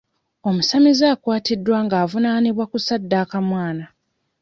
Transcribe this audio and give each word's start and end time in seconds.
Omusamize 0.49 1.05
akwatiddwa 1.13 1.77
nga 1.85 1.95
avunaanibwa 2.03 2.65
kusaddaaka 2.71 3.37
mwana. 3.49 3.85